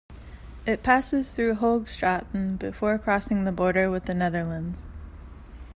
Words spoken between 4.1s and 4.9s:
Netherlands.